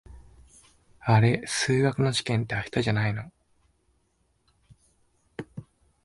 [1.01, 3.31] あれ、数学の試験って明日じゃないの？